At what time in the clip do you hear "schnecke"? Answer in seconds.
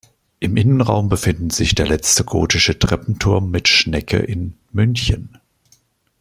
3.67-4.17